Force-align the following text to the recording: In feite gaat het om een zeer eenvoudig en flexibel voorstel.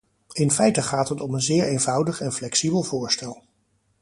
In 0.33 0.49
feite 0.51 0.81
gaat 0.81 1.09
het 1.09 1.21
om 1.21 1.33
een 1.33 1.41
zeer 1.41 1.67
eenvoudig 1.67 2.21
en 2.21 2.31
flexibel 2.33 2.83
voorstel. 2.83 3.43